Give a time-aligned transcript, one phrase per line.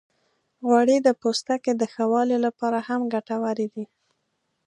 [0.67, 3.85] غوړې د پوستکي د ښه والي لپاره هم ګټورې دي.